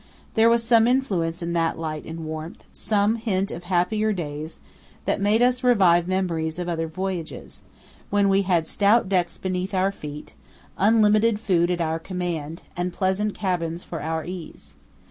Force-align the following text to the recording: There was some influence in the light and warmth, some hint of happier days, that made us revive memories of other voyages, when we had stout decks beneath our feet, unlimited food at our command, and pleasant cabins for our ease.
There 0.33 0.49
was 0.49 0.63
some 0.63 0.87
influence 0.87 1.43
in 1.43 1.53
the 1.53 1.73
light 1.77 2.05
and 2.05 2.25
warmth, 2.25 2.63
some 2.71 3.17
hint 3.17 3.51
of 3.51 3.65
happier 3.65 4.11
days, 4.13 4.59
that 5.05 5.21
made 5.21 5.43
us 5.43 5.63
revive 5.63 6.07
memories 6.07 6.57
of 6.57 6.67
other 6.67 6.87
voyages, 6.87 7.61
when 8.09 8.27
we 8.27 8.41
had 8.41 8.67
stout 8.67 9.09
decks 9.09 9.37
beneath 9.37 9.75
our 9.75 9.91
feet, 9.91 10.33
unlimited 10.75 11.39
food 11.39 11.69
at 11.69 11.81
our 11.81 11.99
command, 11.99 12.63
and 12.75 12.91
pleasant 12.91 13.35
cabins 13.35 13.83
for 13.83 14.01
our 14.01 14.25
ease. 14.25 14.73